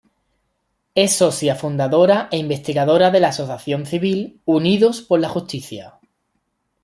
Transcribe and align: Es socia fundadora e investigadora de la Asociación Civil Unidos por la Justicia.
Es 1.01 1.13
socia 1.19 1.53
fundadora 1.55 2.27
e 2.31 2.39
investigadora 2.39 3.11
de 3.11 3.19
la 3.19 3.27
Asociación 3.27 3.85
Civil 3.85 4.41
Unidos 4.45 5.03
por 5.03 5.19
la 5.19 5.29
Justicia. 5.29 5.99